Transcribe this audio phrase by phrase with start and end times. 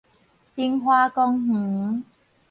[0.55, 2.03] 榮華公園